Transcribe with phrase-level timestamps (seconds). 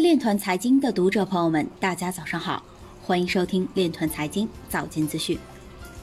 [0.00, 2.62] 链团财经的读者朋友们，大家早上好，
[3.02, 5.38] 欢迎收听链团财经早间资讯。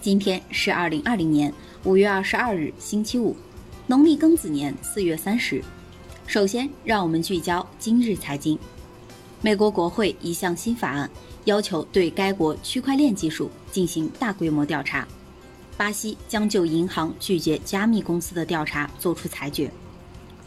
[0.02, 3.36] 今天是二零二零年五月二十二日，星期五，
[3.88, 5.64] 农历庚子年四月三十。
[6.26, 8.58] 首先，让我们聚焦今日财经。
[9.42, 11.10] 美国国会一项新法案
[11.46, 15.08] 要求对该国区块链技术进行大规模调查。
[15.76, 19.70] 巴西将就银行拒绝加密公司的调查作出裁决。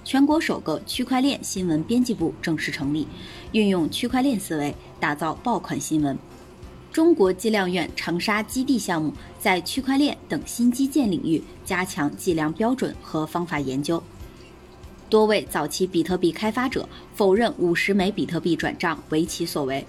[0.05, 3.09] 全国首个区块链新闻编辑部正式成立，
[3.53, 6.17] 运用区块链思维打造爆款新闻。
[6.93, 14.01] 中国计量院长沙基地项目在区块链等新基建领域加强计量标准和方法研究。
[15.09, 19.85] 多位早期比特币开发者否认五十枚比特币转账为其所为。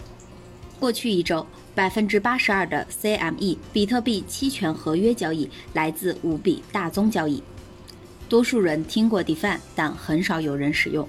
[0.80, 7.44] 过去一周，百分之八十二的 CME 比特币期权合约交易来自五笔大宗交易。
[8.28, 11.08] 多数人听过 DeFi，但很少有人使用。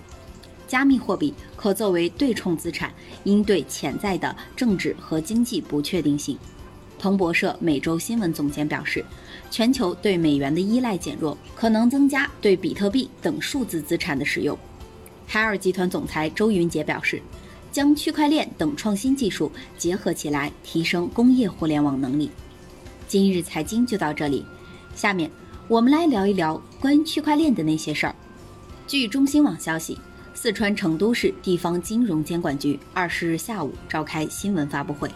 [0.67, 2.93] 加密货币可作为对冲资产，
[3.25, 6.37] 应对潜在的政治和经济不确定性。
[6.99, 9.05] 彭博社每周新闻总监表示，
[9.51, 14.59] 全球对美元的依赖减弱，可能增加对比特币等数字资产的使用。
[15.27, 17.23] 海尔集团总裁周云杰表示，
[17.71, 22.31] 将区块链等创新技术结合起来，提升工业互联网能力。
[23.07, 24.45] 今日财经就到这里，
[24.95, 25.31] 下面。
[25.69, 28.15] 我们来聊一聊关于区块链的那些事儿。
[28.87, 29.99] 据中新网消息，
[30.33, 35.11] 四川成都市地方金融监管局二十日下午召开新闻发布会，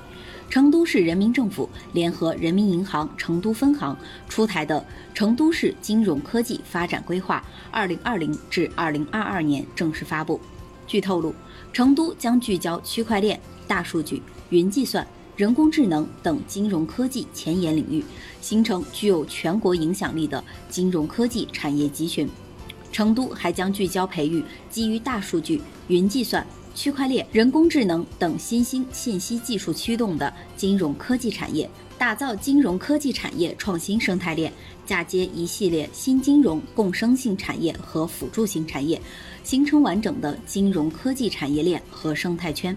[0.48, 3.96] 成都市人民政府联合人民银行成都分行
[4.28, 4.80] 出台的
[5.14, 10.40] 《成都市金融科技发展规划（二零二零至二零二二年）》正式发布。
[10.84, 11.32] 据透露，
[11.72, 15.06] 成都将聚焦区块链、大数据、云计算。
[15.40, 18.04] 人工智能等金融科技前沿领域，
[18.42, 22.28] 形成具有全国影响力的金融科技产业集群。
[22.92, 34.52] 成都还将聚焦培育基于大数据、云计算、区块链、人工智能等新兴信息技术驱动的金融科技产业，打造金融科技产业创新生态链，
[34.84, 39.00] 嫁接一系列新金融共生性产业和辅助性产业，
[39.42, 42.76] 形成完整的金融科技产业链和生态圈。